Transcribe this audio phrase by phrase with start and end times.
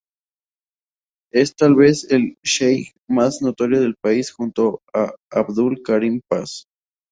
[1.31, 6.65] Es tal vez el sheij más notorio del país junto a Abdul Karim Paz.